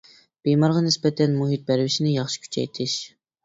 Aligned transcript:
بىمارغا 0.47 0.81
نىسبەتەن 0.85 1.37
مۇھىت 1.43 1.67
پەرۋىشنى 1.69 2.17
ياخشى 2.17 2.45
كۈچەيتىش. 2.49 3.01